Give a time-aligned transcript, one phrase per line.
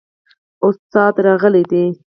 [0.65, 1.85] استاد راغلی دی؟